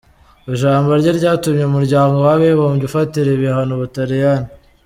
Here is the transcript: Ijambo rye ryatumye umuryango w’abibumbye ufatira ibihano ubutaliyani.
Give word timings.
Ijambo 0.53 0.89
rye 0.99 1.11
ryatumye 1.19 1.63
umuryango 1.65 2.15
w’abibumbye 2.25 2.83
ufatira 2.87 3.29
ibihano 3.35 3.71
ubutaliyani. 3.75 4.47